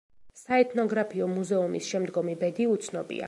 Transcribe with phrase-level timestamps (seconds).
[0.39, 3.19] საეთნოგრაფიო მუზეუმის შემდგომი ბედი უცნობია.